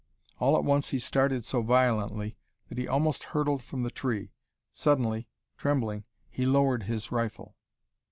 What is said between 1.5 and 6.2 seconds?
violently that he almost hurtled from the tree. Suddenly, trembling,